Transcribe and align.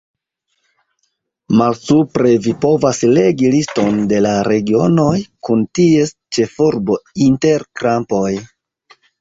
Malsupre 1.59 2.31
vi 2.45 2.53
povas 2.65 3.01
legi 3.17 3.51
liston 3.57 3.99
de 4.13 4.23
la 4.27 4.31
regionoj, 4.49 5.13
kun 5.49 5.63
ties 5.81 6.17
ĉefurbo 6.39 7.01
inter 7.31 7.69
krampoj. 7.83 8.29